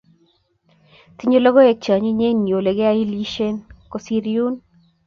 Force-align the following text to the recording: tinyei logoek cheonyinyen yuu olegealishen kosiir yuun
tinyei 1.17 1.43
logoek 1.43 1.77
cheonyinyen 1.85 2.39
yuu 2.49 2.59
olegealishen 2.61 3.55
kosiir 3.91 4.25
yuun 4.35 4.55